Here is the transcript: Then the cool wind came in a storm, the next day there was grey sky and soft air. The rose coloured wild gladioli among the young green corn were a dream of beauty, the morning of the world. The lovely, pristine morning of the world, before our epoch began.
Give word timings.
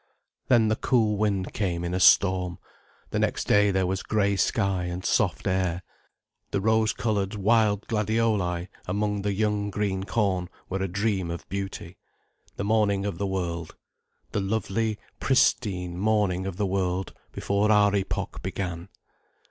Then 0.47 0.67
the 0.67 0.75
cool 0.75 1.15
wind 1.15 1.53
came 1.53 1.83
in 1.83 1.93
a 1.93 1.99
storm, 1.99 2.57
the 3.11 3.19
next 3.19 3.43
day 3.43 3.69
there 3.69 3.85
was 3.85 4.01
grey 4.01 4.35
sky 4.35 4.85
and 4.85 5.05
soft 5.05 5.45
air. 5.45 5.83
The 6.49 6.59
rose 6.59 6.91
coloured 6.91 7.35
wild 7.35 7.85
gladioli 7.87 8.67
among 8.87 9.21
the 9.21 9.31
young 9.31 9.69
green 9.69 10.03
corn 10.05 10.49
were 10.69 10.81
a 10.81 10.87
dream 10.87 11.29
of 11.29 11.47
beauty, 11.49 11.97
the 12.55 12.63
morning 12.65 13.05
of 13.05 13.19
the 13.19 13.27
world. 13.27 13.75
The 14.31 14.41
lovely, 14.41 14.97
pristine 15.19 15.99
morning 15.99 16.47
of 16.47 16.57
the 16.57 16.65
world, 16.65 17.13
before 17.31 17.71
our 17.71 17.93
epoch 17.95 18.41
began. 18.41 18.89